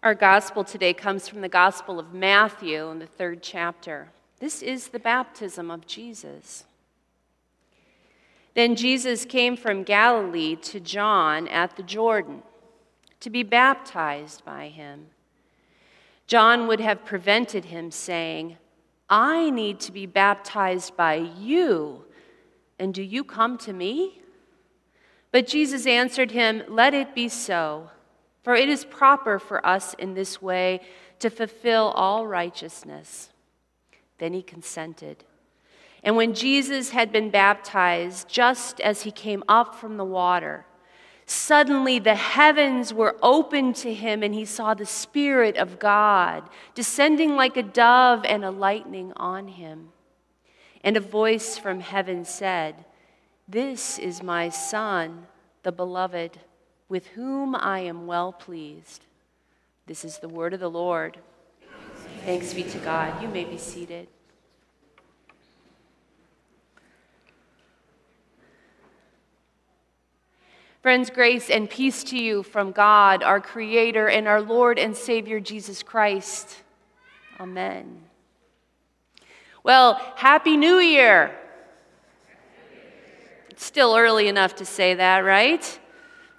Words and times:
Our 0.00 0.14
gospel 0.14 0.62
today 0.62 0.94
comes 0.94 1.26
from 1.26 1.40
the 1.40 1.48
Gospel 1.48 1.98
of 1.98 2.14
Matthew 2.14 2.88
in 2.88 3.00
the 3.00 3.06
third 3.06 3.42
chapter. 3.42 4.10
This 4.38 4.62
is 4.62 4.88
the 4.88 5.00
baptism 5.00 5.72
of 5.72 5.88
Jesus. 5.88 6.62
Then 8.54 8.76
Jesus 8.76 9.24
came 9.24 9.56
from 9.56 9.82
Galilee 9.82 10.54
to 10.54 10.78
John 10.78 11.48
at 11.48 11.74
the 11.74 11.82
Jordan 11.82 12.44
to 13.18 13.28
be 13.28 13.42
baptized 13.42 14.44
by 14.44 14.68
him. 14.68 15.08
John 16.28 16.68
would 16.68 16.80
have 16.80 17.04
prevented 17.04 17.64
him, 17.64 17.90
saying, 17.90 18.56
I 19.10 19.50
need 19.50 19.80
to 19.80 19.90
be 19.90 20.06
baptized 20.06 20.96
by 20.96 21.14
you, 21.16 22.04
and 22.78 22.94
do 22.94 23.02
you 23.02 23.24
come 23.24 23.58
to 23.58 23.72
me? 23.72 24.20
But 25.32 25.48
Jesus 25.48 25.88
answered 25.88 26.30
him, 26.30 26.62
Let 26.68 26.94
it 26.94 27.16
be 27.16 27.28
so. 27.28 27.90
For 28.48 28.54
it 28.54 28.70
is 28.70 28.86
proper 28.86 29.38
for 29.38 29.66
us 29.66 29.92
in 29.98 30.14
this 30.14 30.40
way 30.40 30.80
to 31.18 31.28
fulfill 31.28 31.92
all 31.94 32.26
righteousness. 32.26 33.28
Then 34.16 34.32
he 34.32 34.40
consented. 34.40 35.22
And 36.02 36.16
when 36.16 36.32
Jesus 36.32 36.88
had 36.88 37.12
been 37.12 37.28
baptized, 37.28 38.26
just 38.26 38.80
as 38.80 39.02
he 39.02 39.10
came 39.10 39.44
up 39.50 39.74
from 39.74 39.98
the 39.98 40.04
water, 40.06 40.64
suddenly 41.26 41.98
the 41.98 42.14
heavens 42.14 42.94
were 42.94 43.16
opened 43.22 43.76
to 43.76 43.92
him, 43.92 44.22
and 44.22 44.34
he 44.34 44.46
saw 44.46 44.72
the 44.72 44.86
Spirit 44.86 45.58
of 45.58 45.78
God 45.78 46.48
descending 46.74 47.36
like 47.36 47.58
a 47.58 47.62
dove 47.62 48.24
and 48.24 48.46
a 48.46 48.50
lightning 48.50 49.12
on 49.16 49.48
him. 49.48 49.90
And 50.82 50.96
a 50.96 51.00
voice 51.00 51.58
from 51.58 51.80
heaven 51.80 52.24
said, 52.24 52.86
This 53.46 53.98
is 53.98 54.22
my 54.22 54.48
Son, 54.48 55.26
the 55.64 55.72
beloved 55.72 56.40
with 56.88 57.08
whom 57.08 57.54
I 57.54 57.80
am 57.80 58.06
well 58.06 58.32
pleased. 58.32 59.04
This 59.86 60.04
is 60.04 60.18
the 60.18 60.28
word 60.28 60.54
of 60.54 60.60
the 60.60 60.70
Lord. 60.70 61.18
Thanks 62.24 62.52
be 62.54 62.62
to 62.62 62.78
God. 62.78 63.22
You 63.22 63.28
may 63.28 63.44
be 63.44 63.58
seated. 63.58 64.08
Friends, 70.82 71.10
grace 71.10 71.50
and 71.50 71.68
peace 71.68 72.04
to 72.04 72.18
you 72.18 72.42
from 72.42 72.72
God, 72.72 73.22
our 73.22 73.40
Creator, 73.40 74.08
and 74.08 74.28
our 74.28 74.40
Lord 74.40 74.78
and 74.78 74.96
Savior 74.96 75.40
Jesus 75.40 75.82
Christ. 75.82 76.62
Amen. 77.40 78.02
Well, 79.62 80.00
Happy 80.16 80.56
New 80.56 80.78
Year. 80.78 81.36
It's 83.50 83.64
still 83.64 83.96
early 83.96 84.28
enough 84.28 84.54
to 84.56 84.64
say 84.64 84.94
that, 84.94 85.24
right? 85.24 85.78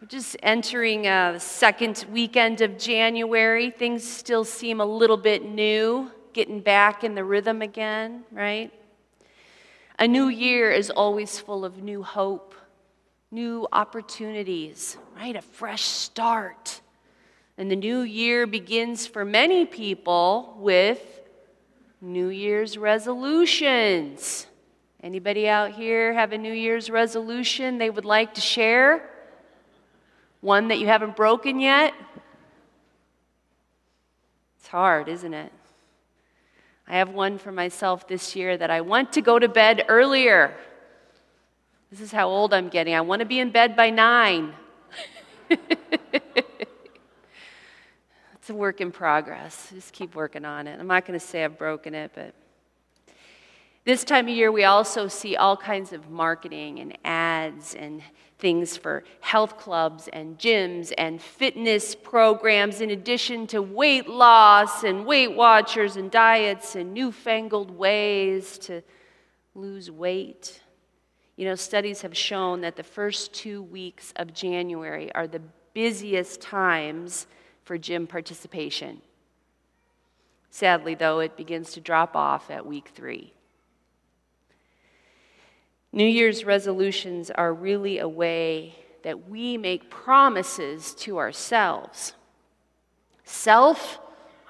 We're 0.02 0.08
just 0.08 0.38
entering 0.42 1.08
uh, 1.08 1.34
the 1.34 1.42
second 1.42 2.06
weekend 2.10 2.62
of 2.62 2.78
January. 2.78 3.70
Things 3.70 4.10
still 4.10 4.46
seem 4.46 4.80
a 4.80 4.86
little 4.86 5.18
bit 5.18 5.44
new, 5.44 6.10
getting 6.32 6.62
back 6.62 7.04
in 7.04 7.16
the 7.16 7.24
rhythm 7.26 7.62
again, 7.62 8.24
right? 8.32 8.72
A 9.98 10.08
new 10.08 10.30
year 10.30 10.72
is 10.72 10.90
always 10.90 11.38
full 11.38 11.66
of 11.66 11.84
new 11.84 12.02
hope, 12.02 12.56
new 13.30 13.68
opportunities, 13.74 14.96
right? 15.18 15.36
A 15.36 15.42
fresh 15.42 15.84
start. 15.84 16.80
And 17.58 17.70
the 17.70 17.76
new 17.76 18.00
year 18.00 18.48
begins 18.48 19.06
for 19.06 19.26
many 19.26 19.66
people 19.66 20.56
with 20.60 21.20
New 22.00 22.30
Year's 22.30 22.78
resolutions. 22.78 24.48
Anybody 25.04 25.50
out 25.50 25.72
here 25.72 26.14
have 26.14 26.32
a 26.32 26.38
New 26.38 26.54
Year's 26.54 26.90
resolution 26.90 27.80
they 27.80 27.90
would 27.90 28.06
like 28.06 28.36
to 28.36 28.42
share? 28.42 29.10
One 30.42 30.70
that 30.70 30.80
you 30.80 30.88
haven't 30.88 31.16
broken 31.16 31.60
yet? 31.60 31.94
It's 34.60 34.68
hard, 34.68 35.10
isn't 35.10 35.34
it? 35.34 35.52
I 36.88 36.98
have 36.98 37.10
one 37.10 37.38
for 37.38 37.52
myself 37.52 38.08
this 38.08 38.36
year 38.36 38.58
that 38.58 38.72
I 38.72 38.82
want 38.82 39.14
to 39.14 39.22
go 39.22 39.38
to 39.38 39.48
bed 39.48 39.86
earlier. 39.90 40.56
This 41.92 42.02
is 42.02 42.12
how 42.12 42.30
old 42.30 42.54
I'm 42.54 42.70
getting. 42.70 42.96
I 42.96 43.02
want 43.02 43.20
to 43.20 43.26
be 43.26 43.40
in 43.40 43.52
bed 43.52 43.76
by 43.76 43.90
nine. 43.90 44.54
it's 45.50 45.60
a 48.50 48.54
work 48.54 48.82
in 48.82 48.92
progress. 48.92 49.72
Just 49.74 49.94
keep 49.94 50.16
working 50.16 50.46
on 50.46 50.68
it. 50.68 50.80
I'm 50.80 50.88
not 50.88 51.06
going 51.06 51.20
to 51.20 51.26
say 51.26 51.44
I've 51.44 51.58
broken 51.58 51.94
it, 51.94 52.12
but 52.16 52.34
this 53.86 54.04
time 54.04 54.28
of 54.28 54.36
year, 54.36 54.52
we 54.52 54.66
also 54.66 55.08
see 55.08 55.36
all 55.36 55.58
kinds 55.58 55.94
of 55.94 56.10
marketing 56.10 56.80
and 56.80 56.98
ads 57.04 57.76
and 57.76 58.02
things 58.38 58.78
for 58.78 59.04
health 59.22 59.58
clubs 59.58 60.08
and 60.14 60.38
gyms 60.38 60.94
and 60.98 61.22
fitness 61.22 61.96
programs, 61.96 62.82
in 62.82 62.92
addition 62.92 63.48
to 63.48 63.62
weight 63.62 64.08
loss 64.08 64.84
and 64.84 65.06
Weight 65.06 65.36
Watchers 65.36 65.98
and 65.98 66.10
diets 66.10 66.76
and 66.76 66.94
newfangled 66.94 67.72
ways 67.72 68.58
to 68.60 68.82
lose 69.56 69.92
weight. 69.92 70.62
You 71.36 71.46
know, 71.46 71.56
studies 71.56 72.02
have 72.02 72.16
shown 72.18 72.62
that 72.62 72.76
the 72.76 72.84
first 72.84 73.34
two 73.34 73.64
weeks 73.64 74.14
of 74.18 74.34
January 74.34 75.14
are 75.16 75.28
the 75.28 75.42
busiest 75.74 76.42
times 76.42 77.28
for 77.64 77.78
gym 77.78 78.08
participation. 78.08 79.02
Sadly, 80.50 80.96
though, 80.96 81.20
it 81.20 81.38
begins 81.38 81.72
to 81.74 81.82
drop 81.82 82.16
off 82.16 82.50
at 82.52 82.66
week 82.66 82.92
three. 82.94 83.34
New 85.92 86.06
Year's 86.06 86.46
resolutions 86.46 87.32
are 87.32 87.54
really 87.54 87.98
a 87.98 88.08
way 88.08 88.76
that 89.04 89.28
we 89.28 89.58
make 89.58 89.90
promises 89.90 90.94
to 90.94 91.18
ourselves. 91.18 92.14
Self, 93.24 94.00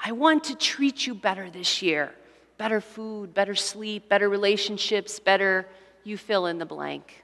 I 0.04 0.12
want 0.12 0.44
to 0.46 0.56
treat 0.56 1.08
you 1.08 1.16
better 1.16 1.50
this 1.50 1.82
year. 1.82 2.14
Better 2.58 2.82
food, 2.82 3.34
better 3.34 3.56
sleep, 3.56 4.10
better 4.10 4.28
relationships, 4.28 5.20
better 5.20 5.66
you 6.04 6.18
fill 6.18 6.46
in 6.46 6.58
the 6.58 6.66
blank. 6.66 7.24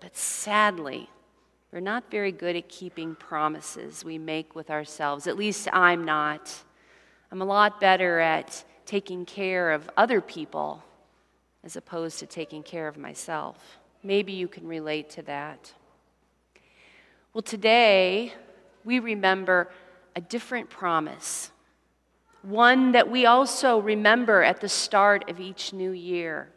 But 0.00 0.16
sadly, 0.16 1.08
we're 1.72 1.80
not 1.80 2.10
very 2.10 2.32
good 2.32 2.56
at 2.56 2.68
keeping 2.68 3.14
promises 3.14 4.04
we 4.04 4.18
make 4.18 4.56
with 4.56 4.70
ourselves. 4.70 5.28
At 5.28 5.36
least 5.36 5.68
I'm 5.72 6.04
not. 6.04 6.52
I'm 7.30 7.42
a 7.42 7.44
lot 7.44 7.80
better 7.80 8.18
at 8.18 8.64
taking 8.86 9.24
care 9.24 9.70
of 9.70 9.88
other 9.96 10.20
people 10.20 10.82
as 11.64 11.76
opposed 11.76 12.18
to 12.18 12.26
taking 12.26 12.62
care 12.62 12.88
of 12.88 12.96
myself. 12.96 13.78
Maybe 14.02 14.32
you 14.32 14.48
can 14.48 14.66
relate 14.66 15.10
to 15.10 15.22
that. 15.22 15.72
Well, 17.34 17.42
today 17.42 18.32
we 18.84 18.98
remember 18.98 19.70
a 20.16 20.20
different 20.20 20.70
promise, 20.70 21.50
one 22.42 22.92
that 22.92 23.10
we 23.10 23.26
also 23.26 23.78
remember 23.78 24.42
at 24.42 24.60
the 24.60 24.68
start 24.68 25.28
of 25.28 25.40
each 25.40 25.72
new 25.72 25.90
year. 25.90 26.48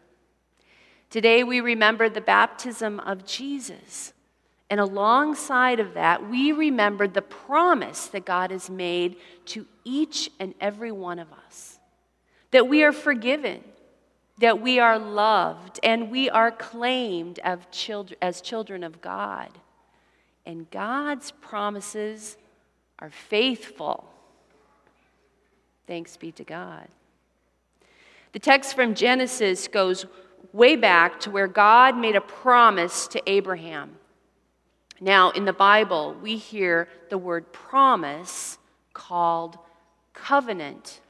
Today 1.09 1.43
we 1.43 1.59
remember 1.59 2.07
the 2.07 2.21
baptism 2.21 2.99
of 3.01 3.25
Jesus. 3.25 4.13
And 4.69 4.79
alongside 4.79 5.81
of 5.81 5.95
that, 5.95 6.29
we 6.29 6.53
remember 6.53 7.05
the 7.05 7.21
promise 7.21 8.07
that 8.07 8.23
God 8.23 8.51
has 8.51 8.69
made 8.69 9.17
to 9.47 9.65
each 9.83 10.31
and 10.39 10.55
every 10.61 10.93
one 10.93 11.19
of 11.19 11.27
us 11.45 11.77
that 12.51 12.67
we 12.67 12.83
are 12.83 12.91
forgiven, 12.91 13.63
that 14.41 14.61
we 14.61 14.79
are 14.79 14.99
loved 14.99 15.79
and 15.83 16.11
we 16.11 16.29
are 16.29 16.51
claimed 16.51 17.39
as 17.43 18.41
children 18.41 18.83
of 18.83 19.01
God. 19.01 19.49
And 20.45 20.69
God's 20.71 21.31
promises 21.31 22.37
are 22.99 23.11
faithful. 23.11 24.07
Thanks 25.87 26.17
be 26.17 26.31
to 26.33 26.43
God. 26.43 26.87
The 28.33 28.39
text 28.39 28.75
from 28.75 28.95
Genesis 28.95 29.67
goes 29.67 30.05
way 30.53 30.75
back 30.75 31.19
to 31.21 31.31
where 31.31 31.47
God 31.47 31.97
made 31.97 32.15
a 32.15 32.21
promise 32.21 33.07
to 33.09 33.21
Abraham. 33.29 33.97
Now, 34.99 35.31
in 35.31 35.45
the 35.45 35.53
Bible, 35.53 36.15
we 36.21 36.37
hear 36.37 36.87
the 37.09 37.17
word 37.17 37.51
promise 37.53 38.57
called 38.93 39.57
covenant. 40.13 41.01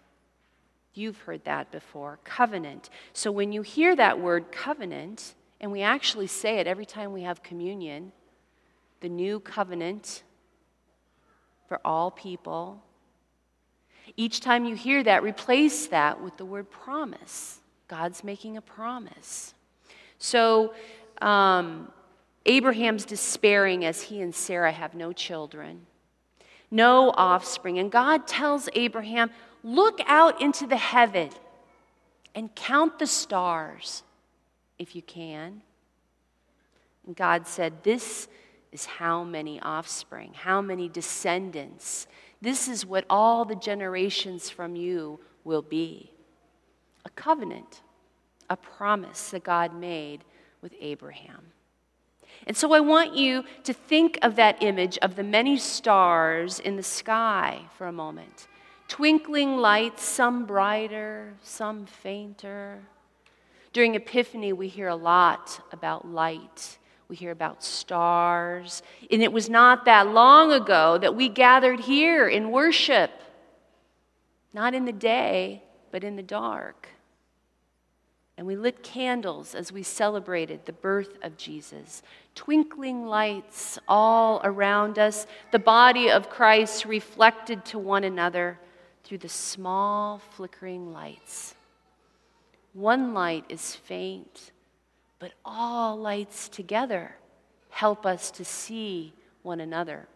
You've 0.93 1.19
heard 1.19 1.43
that 1.45 1.71
before 1.71 2.19
covenant. 2.23 2.89
So 3.13 3.31
when 3.31 3.51
you 3.51 3.61
hear 3.61 3.95
that 3.95 4.19
word 4.19 4.51
covenant, 4.51 5.35
and 5.61 5.71
we 5.71 5.81
actually 5.81 6.27
say 6.27 6.57
it 6.57 6.67
every 6.67 6.85
time 6.85 7.13
we 7.13 7.21
have 7.21 7.43
communion, 7.43 8.11
the 8.99 9.09
new 9.09 9.39
covenant 9.39 10.23
for 11.67 11.79
all 11.85 12.11
people. 12.11 12.83
Each 14.17 14.41
time 14.41 14.65
you 14.65 14.75
hear 14.75 15.03
that, 15.03 15.23
replace 15.23 15.87
that 15.87 16.21
with 16.21 16.35
the 16.37 16.45
word 16.45 16.69
promise. 16.69 17.61
God's 17.87 18.23
making 18.23 18.57
a 18.57 18.61
promise. 18.61 19.53
So 20.17 20.73
um, 21.21 21.91
Abraham's 22.45 23.05
despairing 23.05 23.85
as 23.85 24.01
he 24.01 24.21
and 24.21 24.33
Sarah 24.33 24.71
have 24.71 24.95
no 24.95 25.13
children, 25.13 25.85
no 26.69 27.11
offspring. 27.11 27.79
And 27.79 27.91
God 27.91 28.27
tells 28.27 28.67
Abraham, 28.73 29.29
Look 29.63 29.99
out 30.05 30.41
into 30.41 30.65
the 30.65 30.77
heaven 30.77 31.29
and 32.33 32.53
count 32.55 32.99
the 32.99 33.07
stars 33.07 34.03
if 34.79 34.95
you 34.95 35.01
can. 35.01 35.61
And 37.05 37.15
God 37.15 37.47
said, 37.47 37.83
This 37.83 38.27
is 38.71 38.85
how 38.85 39.23
many 39.23 39.59
offspring, 39.59 40.33
how 40.33 40.61
many 40.61 40.87
descendants. 40.89 42.07
This 42.41 42.67
is 42.67 42.85
what 42.85 43.05
all 43.09 43.45
the 43.45 43.55
generations 43.55 44.49
from 44.49 44.75
you 44.75 45.19
will 45.43 45.61
be 45.61 46.11
a 47.05 47.09
covenant, 47.11 47.81
a 48.49 48.55
promise 48.55 49.31
that 49.31 49.43
God 49.43 49.75
made 49.75 50.23
with 50.61 50.73
Abraham. 50.79 51.51
And 52.47 52.55
so 52.55 52.73
I 52.73 52.79
want 52.79 53.15
you 53.15 53.43
to 53.63 53.73
think 53.73 54.17
of 54.21 54.35
that 54.35 54.61
image 54.63 54.97
of 54.99 55.15
the 55.15 55.23
many 55.23 55.57
stars 55.57 56.59
in 56.59 56.75
the 56.75 56.83
sky 56.83 57.61
for 57.77 57.87
a 57.87 57.91
moment. 57.91 58.47
Twinkling 58.91 59.55
lights, 59.55 60.03
some 60.03 60.45
brighter, 60.45 61.33
some 61.41 61.85
fainter. 61.85 62.81
During 63.71 63.95
Epiphany, 63.95 64.51
we 64.51 64.67
hear 64.67 64.89
a 64.89 64.95
lot 64.97 65.61
about 65.71 66.09
light. 66.09 66.77
We 67.07 67.15
hear 67.15 67.31
about 67.31 67.63
stars. 67.63 68.83
And 69.09 69.23
it 69.23 69.31
was 69.31 69.49
not 69.49 69.85
that 69.85 70.09
long 70.09 70.51
ago 70.51 70.97
that 70.97 71.15
we 71.15 71.29
gathered 71.29 71.79
here 71.79 72.27
in 72.27 72.51
worship, 72.51 73.11
not 74.53 74.73
in 74.73 74.83
the 74.83 74.91
day, 74.91 75.63
but 75.89 76.03
in 76.03 76.17
the 76.17 76.21
dark. 76.21 76.89
And 78.37 78.45
we 78.45 78.57
lit 78.57 78.83
candles 78.83 79.55
as 79.55 79.71
we 79.71 79.83
celebrated 79.83 80.65
the 80.65 80.73
birth 80.73 81.17
of 81.21 81.37
Jesus. 81.37 82.03
Twinkling 82.35 83.05
lights 83.05 83.79
all 83.87 84.41
around 84.43 84.99
us, 84.99 85.27
the 85.53 85.59
body 85.59 86.11
of 86.11 86.29
Christ 86.29 86.83
reflected 86.83 87.63
to 87.67 87.79
one 87.79 88.03
another 88.03 88.59
through 89.03 89.19
the 89.19 89.29
small 89.29 90.19
flickering 90.19 90.93
lights. 90.93 91.55
One 92.73 93.13
light 93.13 93.45
is 93.49 93.75
faint, 93.75 94.51
but 95.19 95.33
all 95.43 95.97
lights 95.97 96.47
together 96.47 97.15
help 97.69 98.05
us 98.05 98.31
to 98.31 98.45
see 98.45 99.13
one 99.43 99.59
another. 99.59 100.07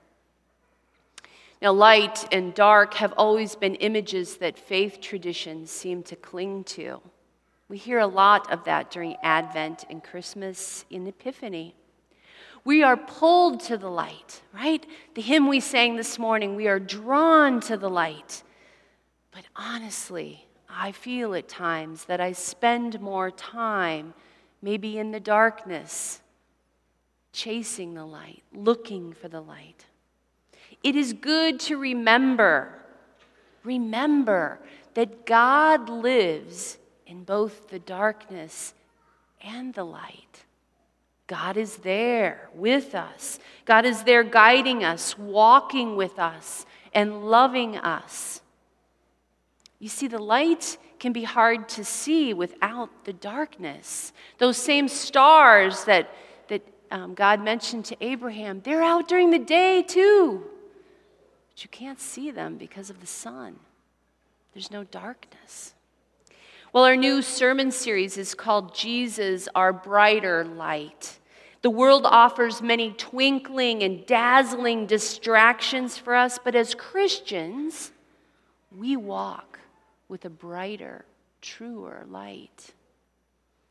Now, 1.61 1.71
light 1.71 2.27
and 2.33 2.53
dark 2.53 2.95
have 2.95 3.13
always 3.17 3.55
been 3.55 3.75
images 3.75 4.37
that 4.37 4.57
faith 4.57 4.99
traditions 5.01 5.71
seem 5.71 6.03
to 6.03 6.15
cling 6.15 6.63
to. 6.65 7.01
We 7.69 7.77
hear 7.77 7.99
a 7.99 8.07
lot 8.07 8.51
of 8.51 8.65
that 8.65 8.91
during 8.91 9.15
Advent 9.23 9.85
and 9.89 10.03
Christmas 10.03 10.85
in 10.89 11.07
Epiphany. 11.07 11.73
We 12.63 12.83
are 12.83 12.97
pulled 12.97 13.61
to 13.61 13.77
the 13.77 13.89
light, 13.89 14.41
right? 14.53 14.85
The 15.15 15.21
hymn 15.21 15.47
we 15.47 15.59
sang 15.59 15.95
this 15.95 16.19
morning, 16.19 16.55
we 16.55 16.67
are 16.67 16.79
drawn 16.79 17.61
to 17.61 17.77
the 17.77 17.89
light. 17.89 18.43
But 19.35 19.43
honestly, 19.53 20.45
I 20.69 20.93
feel 20.93 21.35
at 21.35 21.49
times 21.49 22.05
that 22.05 22.21
I 22.21 22.31
spend 22.31 23.01
more 23.01 23.29
time 23.29 24.13
maybe 24.61 24.97
in 24.97 25.11
the 25.11 25.19
darkness, 25.19 26.21
chasing 27.33 27.95
the 27.95 28.05
light, 28.05 28.43
looking 28.53 29.11
for 29.11 29.27
the 29.27 29.41
light. 29.41 29.87
It 30.83 30.95
is 30.95 31.11
good 31.11 31.59
to 31.61 31.75
remember, 31.75 32.79
remember 33.65 34.57
that 34.93 35.25
God 35.25 35.89
lives 35.89 36.77
in 37.05 37.25
both 37.25 37.67
the 37.67 37.79
darkness 37.79 38.73
and 39.41 39.73
the 39.73 39.83
light. 39.83 40.45
God 41.27 41.57
is 41.57 41.75
there 41.77 42.49
with 42.53 42.95
us. 42.95 43.39
God 43.65 43.83
is 43.83 44.03
there 44.03 44.23
guiding 44.23 44.85
us, 44.85 45.17
walking 45.17 45.97
with 45.97 46.19
us, 46.19 46.65
and 46.93 47.29
loving 47.29 47.75
us. 47.75 48.39
You 49.85 49.89
see, 49.89 50.07
the 50.07 50.17
light 50.17 50.79
can 50.97 51.13
be 51.13 51.25
hard 51.25 51.69
to 51.69 51.85
see 51.85 52.33
without 52.33 52.89
the 53.05 53.13
darkness. 53.13 54.13
Those 54.39 54.57
same 54.57 54.87
stars 54.87 55.83
that, 55.83 56.09
that 56.47 56.63
um, 56.89 57.13
God 57.13 57.39
mentioned 57.39 57.85
to 57.85 57.97
Abraham, 58.01 58.61
they're 58.63 58.81
out 58.81 59.07
during 59.07 59.29
the 59.29 59.37
day 59.37 59.83
too. 59.83 60.43
But 61.53 61.63
you 61.63 61.69
can't 61.69 61.99
see 61.99 62.31
them 62.31 62.57
because 62.57 62.89
of 62.89 62.99
the 62.99 63.05
sun, 63.05 63.59
there's 64.55 64.71
no 64.71 64.85
darkness. 64.85 65.75
Well, 66.73 66.85
our 66.85 66.95
new 66.97 67.21
sermon 67.21 67.69
series 67.69 68.17
is 68.17 68.33
called 68.33 68.73
Jesus, 68.73 69.47
Our 69.53 69.71
Brighter 69.71 70.45
Light. 70.45 71.19
The 71.61 71.69
world 71.69 72.07
offers 72.07 72.59
many 72.59 72.93
twinkling 72.93 73.83
and 73.83 74.03
dazzling 74.07 74.87
distractions 74.87 75.95
for 75.95 76.15
us, 76.15 76.39
but 76.43 76.55
as 76.55 76.73
Christians, 76.73 77.91
we 78.75 78.97
walk 78.97 79.54
with 80.07 80.25
a 80.25 80.29
brighter, 80.29 81.05
truer 81.41 82.05
light. 82.09 82.73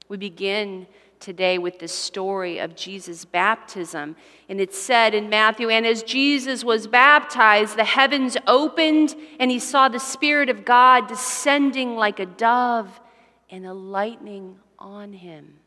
We 0.08 0.16
begin 0.16 0.86
today 1.20 1.56
with 1.56 1.78
the 1.78 1.88
story 1.88 2.58
of 2.58 2.76
Jesus' 2.76 3.24
baptism. 3.24 4.16
And 4.48 4.60
it 4.60 4.74
said 4.74 5.14
in 5.14 5.30
Matthew, 5.30 5.70
and 5.70 5.86
as 5.86 6.02
Jesus 6.02 6.62
was 6.62 6.86
baptized, 6.86 7.76
the 7.76 7.84
heavens 7.84 8.36
opened, 8.46 9.14
and 9.40 9.50
he 9.50 9.58
saw 9.58 9.88
the 9.88 9.98
Spirit 9.98 10.50
of 10.50 10.64
God 10.64 11.06
descending 11.06 11.96
like 11.96 12.20
a 12.20 12.26
dove 12.26 13.00
and 13.48 13.64
a 13.64 13.72
lightning 13.72 14.56
on 14.78 15.12
him. 15.14 15.60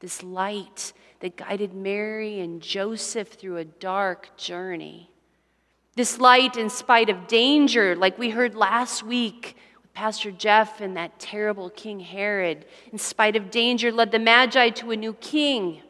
This 0.00 0.22
light 0.22 0.92
that 1.20 1.36
guided 1.36 1.72
Mary 1.72 2.40
and 2.40 2.60
Joseph 2.60 3.28
through 3.28 3.58
a 3.58 3.64
dark 3.64 4.36
journey. 4.36 5.11
This 5.94 6.18
light, 6.18 6.56
in 6.56 6.70
spite 6.70 7.10
of 7.10 7.26
danger, 7.26 7.94
like 7.94 8.18
we 8.18 8.30
heard 8.30 8.54
last 8.54 9.02
week 9.02 9.56
with 9.82 9.92
Pastor 9.92 10.30
Jeff 10.30 10.80
and 10.80 10.96
that 10.96 11.18
terrible 11.18 11.68
King 11.68 12.00
Herod, 12.00 12.64
in 12.90 12.98
spite 12.98 13.36
of 13.36 13.50
danger, 13.50 13.92
led 13.92 14.10
the 14.10 14.18
Magi 14.18 14.70
to 14.70 14.92
a 14.92 14.96
new 14.96 15.12
king. 15.12 15.82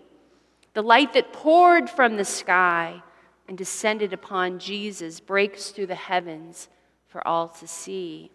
The 0.74 0.82
light 0.82 1.12
that 1.12 1.32
poured 1.32 1.88
from 1.88 2.16
the 2.16 2.24
sky 2.24 3.00
and 3.46 3.56
descended 3.56 4.12
upon 4.12 4.58
Jesus 4.58 5.20
breaks 5.20 5.70
through 5.70 5.86
the 5.86 5.94
heavens 5.94 6.68
for 7.06 7.26
all 7.26 7.46
to 7.48 7.68
see. 7.68 8.32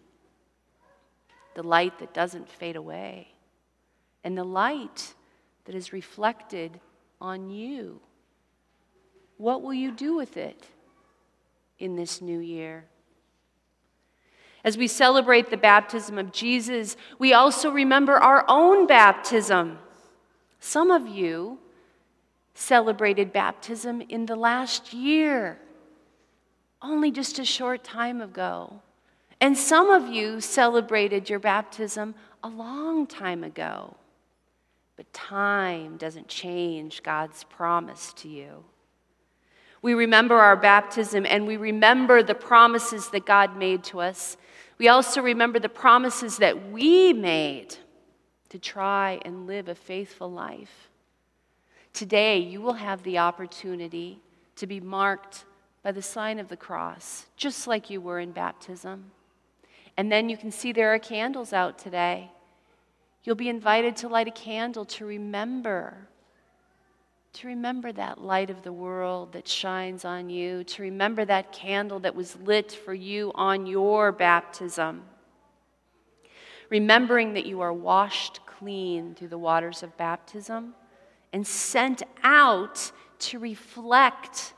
The 1.54 1.62
light 1.62 1.98
that 1.98 2.14
doesn't 2.14 2.48
fade 2.48 2.76
away, 2.76 3.28
and 4.24 4.38
the 4.38 4.44
light 4.44 5.14
that 5.66 5.74
is 5.74 5.92
reflected 5.92 6.80
on 7.20 7.50
you. 7.50 8.00
What 9.36 9.60
will 9.60 9.74
you 9.74 9.90
do 9.90 10.16
with 10.16 10.38
it? 10.38 10.64
In 11.78 11.96
this 11.96 12.20
new 12.20 12.38
year. 12.38 12.84
As 14.64 14.76
we 14.76 14.88
celebrate 14.88 15.50
the 15.50 15.56
baptism 15.56 16.18
of 16.18 16.32
Jesus, 16.32 16.96
we 17.18 17.32
also 17.32 17.70
remember 17.70 18.16
our 18.16 18.44
own 18.48 18.86
baptism. 18.86 19.78
Some 20.60 20.90
of 20.90 21.06
you 21.06 21.58
celebrated 22.54 23.32
baptism 23.32 24.02
in 24.08 24.26
the 24.26 24.34
last 24.34 24.92
year, 24.92 25.58
only 26.82 27.10
just 27.10 27.38
a 27.38 27.44
short 27.44 27.84
time 27.84 28.20
ago. 28.20 28.80
And 29.40 29.56
some 29.56 29.90
of 29.90 30.08
you 30.08 30.40
celebrated 30.40 31.30
your 31.30 31.38
baptism 31.38 32.16
a 32.42 32.48
long 32.48 33.06
time 33.06 33.44
ago. 33.44 33.96
But 34.96 35.12
time 35.12 35.96
doesn't 35.96 36.26
change 36.26 37.04
God's 37.04 37.44
promise 37.44 38.12
to 38.14 38.28
you. 38.28 38.64
We 39.82 39.94
remember 39.94 40.36
our 40.36 40.56
baptism 40.56 41.24
and 41.26 41.46
we 41.46 41.56
remember 41.56 42.22
the 42.22 42.34
promises 42.34 43.08
that 43.10 43.26
God 43.26 43.56
made 43.56 43.84
to 43.84 44.00
us. 44.00 44.36
We 44.78 44.88
also 44.88 45.22
remember 45.22 45.58
the 45.58 45.68
promises 45.68 46.38
that 46.38 46.70
we 46.70 47.12
made 47.12 47.76
to 48.48 48.58
try 48.58 49.20
and 49.24 49.46
live 49.46 49.68
a 49.68 49.74
faithful 49.74 50.30
life. 50.30 50.88
Today, 51.92 52.38
you 52.38 52.60
will 52.60 52.74
have 52.74 53.02
the 53.02 53.18
opportunity 53.18 54.20
to 54.56 54.66
be 54.66 54.80
marked 54.80 55.44
by 55.82 55.92
the 55.92 56.02
sign 56.02 56.38
of 56.38 56.48
the 56.48 56.56
cross, 56.56 57.26
just 57.36 57.66
like 57.66 57.90
you 57.90 58.00
were 58.00 58.20
in 58.20 58.32
baptism. 58.32 59.10
And 59.96 60.10
then 60.10 60.28
you 60.28 60.36
can 60.36 60.50
see 60.50 60.72
there 60.72 60.94
are 60.94 60.98
candles 60.98 61.52
out 61.52 61.78
today. 61.78 62.30
You'll 63.24 63.34
be 63.34 63.48
invited 63.48 63.96
to 63.96 64.08
light 64.08 64.28
a 64.28 64.32
candle 64.32 64.84
to 64.84 65.04
remember 65.04 66.08
to 67.38 67.46
remember 67.46 67.92
that 67.92 68.20
light 68.20 68.50
of 68.50 68.64
the 68.64 68.72
world 68.72 69.32
that 69.32 69.46
shines 69.46 70.04
on 70.04 70.28
you, 70.28 70.64
to 70.64 70.82
remember 70.82 71.24
that 71.24 71.52
candle 71.52 72.00
that 72.00 72.12
was 72.12 72.36
lit 72.38 72.72
for 72.72 72.92
you 72.92 73.30
on 73.36 73.64
your 73.64 74.10
baptism. 74.10 75.04
Remembering 76.68 77.34
that 77.34 77.46
you 77.46 77.60
are 77.60 77.72
washed 77.72 78.40
clean 78.44 79.14
through 79.14 79.28
the 79.28 79.38
waters 79.38 79.84
of 79.84 79.96
baptism 79.96 80.74
and 81.32 81.46
sent 81.46 82.02
out 82.24 82.90
to 83.20 83.38
reflect 83.38 84.54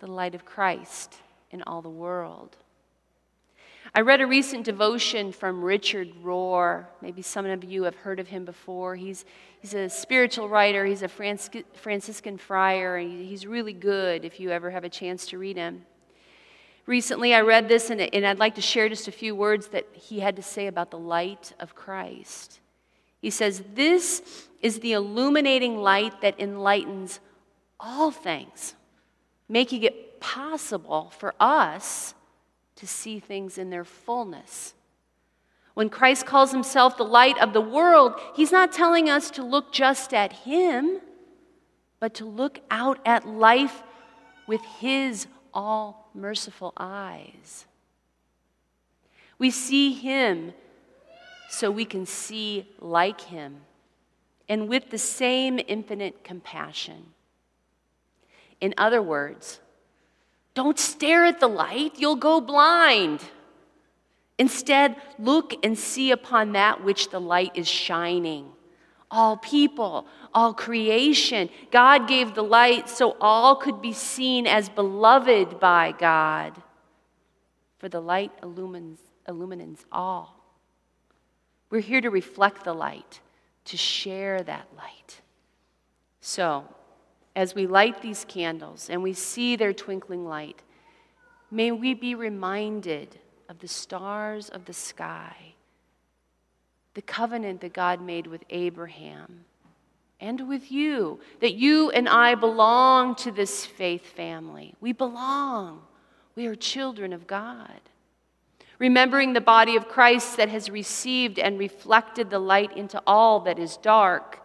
the 0.00 0.08
light 0.08 0.34
of 0.34 0.44
Christ 0.44 1.14
in 1.52 1.62
all 1.68 1.82
the 1.82 1.88
world. 1.88 2.56
I 3.94 4.00
read 4.00 4.20
a 4.20 4.26
recent 4.26 4.64
devotion 4.64 5.32
from 5.32 5.62
Richard 5.62 6.12
Rohr. 6.22 6.86
Maybe 7.02 7.20
some 7.20 7.44
of 7.44 7.64
you 7.64 7.82
have 7.82 7.96
heard 7.96 8.20
of 8.20 8.28
him 8.28 8.44
before. 8.44 8.96
He's, 8.96 9.24
he's 9.60 9.74
a 9.74 9.88
spiritual 9.88 10.48
writer, 10.48 10.86
he's 10.86 11.02
a 11.02 11.08
Franciscan 11.08 12.38
friar, 12.38 12.96
and 12.96 13.10
he's 13.10 13.46
really 13.46 13.72
good 13.72 14.24
if 14.24 14.40
you 14.40 14.50
ever 14.50 14.70
have 14.70 14.84
a 14.84 14.88
chance 14.88 15.26
to 15.26 15.38
read 15.38 15.56
him. 15.56 15.84
Recently, 16.86 17.34
I 17.34 17.42
read 17.42 17.68
this, 17.68 17.90
and, 17.90 18.00
and 18.00 18.26
I'd 18.26 18.38
like 18.38 18.54
to 18.54 18.62
share 18.62 18.88
just 18.88 19.08
a 19.08 19.12
few 19.12 19.34
words 19.34 19.68
that 19.68 19.86
he 19.92 20.20
had 20.20 20.36
to 20.36 20.42
say 20.42 20.68
about 20.68 20.90
the 20.90 20.98
light 20.98 21.52
of 21.60 21.74
Christ. 21.74 22.60
He 23.20 23.30
says, 23.30 23.62
This 23.74 24.48
is 24.62 24.80
the 24.80 24.92
illuminating 24.92 25.76
light 25.76 26.22
that 26.22 26.40
enlightens 26.40 27.20
all 27.78 28.10
things, 28.10 28.74
making 29.48 29.82
it 29.82 30.18
possible 30.20 31.12
for 31.16 31.34
us 31.38 32.14
to 32.76 32.86
see 32.86 33.20
things 33.20 33.58
in 33.58 33.70
their 33.70 33.84
fullness. 33.84 34.74
When 35.74 35.88
Christ 35.88 36.26
calls 36.26 36.52
himself 36.52 36.96
the 36.96 37.04
light 37.04 37.38
of 37.38 37.52
the 37.52 37.60
world, 37.60 38.20
he's 38.34 38.52
not 38.52 38.72
telling 38.72 39.08
us 39.08 39.30
to 39.32 39.42
look 39.42 39.72
just 39.72 40.12
at 40.12 40.32
him, 40.32 41.00
but 41.98 42.14
to 42.14 42.26
look 42.26 42.60
out 42.70 42.98
at 43.06 43.26
life 43.26 43.82
with 44.46 44.62
his 44.80 45.26
all 45.54 46.10
merciful 46.14 46.72
eyes. 46.76 47.66
We 49.38 49.50
see 49.50 49.92
him 49.92 50.52
so 51.48 51.70
we 51.70 51.84
can 51.84 52.06
see 52.06 52.68
like 52.78 53.22
him 53.22 53.62
and 54.48 54.68
with 54.68 54.90
the 54.90 54.98
same 54.98 55.58
infinite 55.66 56.24
compassion. 56.24 57.06
In 58.60 58.74
other 58.76 59.00
words, 59.00 59.60
don't 60.54 60.78
stare 60.78 61.24
at 61.24 61.40
the 61.40 61.48
light, 61.48 61.92
you'll 61.96 62.16
go 62.16 62.40
blind. 62.40 63.22
Instead, 64.38 64.96
look 65.18 65.54
and 65.64 65.78
see 65.78 66.10
upon 66.10 66.52
that 66.52 66.82
which 66.84 67.10
the 67.10 67.20
light 67.20 67.52
is 67.54 67.68
shining. 67.68 68.48
All 69.10 69.36
people, 69.36 70.06
all 70.32 70.54
creation. 70.54 71.50
God 71.70 72.08
gave 72.08 72.34
the 72.34 72.42
light 72.42 72.88
so 72.88 73.16
all 73.20 73.56
could 73.56 73.80
be 73.82 73.92
seen 73.92 74.46
as 74.46 74.68
beloved 74.68 75.60
by 75.60 75.92
God. 75.98 76.60
For 77.78 77.88
the 77.88 78.00
light 78.00 78.32
illumines, 78.42 79.00
illumines 79.28 79.84
all. 79.92 80.38
We're 81.70 81.80
here 81.80 82.00
to 82.00 82.10
reflect 82.10 82.64
the 82.64 82.74
light, 82.74 83.20
to 83.66 83.76
share 83.76 84.42
that 84.42 84.66
light. 84.76 85.20
So, 86.20 86.64
as 87.34 87.54
we 87.54 87.66
light 87.66 88.02
these 88.02 88.24
candles 88.28 88.88
and 88.90 89.02
we 89.02 89.12
see 89.12 89.56
their 89.56 89.72
twinkling 89.72 90.26
light, 90.26 90.62
may 91.50 91.70
we 91.70 91.94
be 91.94 92.14
reminded 92.14 93.18
of 93.48 93.58
the 93.58 93.68
stars 93.68 94.48
of 94.48 94.64
the 94.64 94.72
sky, 94.72 95.54
the 96.94 97.02
covenant 97.02 97.60
that 97.60 97.72
God 97.72 98.00
made 98.00 98.26
with 98.26 98.44
Abraham 98.50 99.44
and 100.20 100.48
with 100.48 100.70
you, 100.70 101.20
that 101.40 101.54
you 101.54 101.90
and 101.90 102.08
I 102.08 102.34
belong 102.34 103.14
to 103.16 103.32
this 103.32 103.66
faith 103.66 104.06
family. 104.06 104.74
We 104.80 104.92
belong. 104.92 105.82
We 106.36 106.46
are 106.46 106.54
children 106.54 107.12
of 107.12 107.26
God. 107.26 107.80
Remembering 108.78 109.32
the 109.32 109.40
body 109.40 109.76
of 109.76 109.88
Christ 109.88 110.36
that 110.36 110.48
has 110.48 110.70
received 110.70 111.38
and 111.38 111.58
reflected 111.58 112.30
the 112.30 112.38
light 112.38 112.76
into 112.76 113.02
all 113.06 113.40
that 113.40 113.58
is 113.58 113.76
dark 113.76 114.41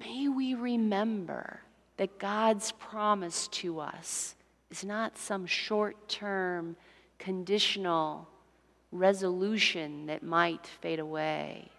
may 0.00 0.28
we 0.28 0.54
remember 0.54 1.60
that 1.96 2.18
God's 2.18 2.72
promise 2.72 3.48
to 3.48 3.80
us 3.80 4.34
is 4.70 4.84
not 4.84 5.18
some 5.18 5.46
short 5.46 6.08
term, 6.08 6.76
conditional 7.18 8.28
resolution 8.92 10.06
that 10.06 10.22
might 10.22 10.66
fade 10.66 10.98
away. 10.98 11.70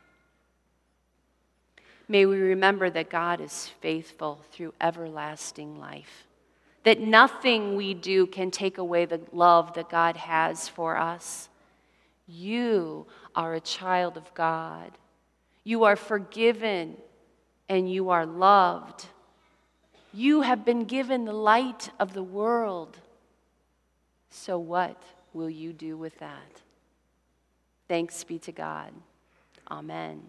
May 2.07 2.25
we 2.25 2.37
remember 2.37 2.89
that 2.89 3.09
God 3.09 3.39
is 3.39 3.71
faithful 3.81 4.41
through 4.51 4.73
everlasting 4.81 5.79
life, 5.79 6.27
that 6.83 6.99
nothing 6.99 7.75
we 7.75 7.93
do 7.93 8.25
can 8.25 8.49
take 8.49 8.79
away 8.79 9.05
the 9.05 9.21
love 9.31 9.73
that 9.75 9.89
God 9.89 10.17
has 10.17 10.67
for 10.67 10.97
us. 10.97 11.49
You 12.27 13.05
are 13.35 13.53
a 13.53 13.59
child 13.59 14.17
of 14.17 14.33
God. 14.33 14.91
You 15.63 15.83
are 15.83 15.95
forgiven 15.95 16.97
and 17.69 17.89
you 17.89 18.09
are 18.09 18.25
loved. 18.25 19.05
You 20.11 20.41
have 20.41 20.65
been 20.65 20.85
given 20.85 21.25
the 21.25 21.33
light 21.33 21.91
of 21.99 22.13
the 22.13 22.23
world. 22.23 22.97
So, 24.31 24.57
what 24.57 25.01
will 25.33 25.49
you 25.49 25.71
do 25.71 25.95
with 25.95 26.17
that? 26.19 26.61
Thanks 27.87 28.23
be 28.23 28.39
to 28.39 28.51
God. 28.51 28.91
Amen. 29.69 30.21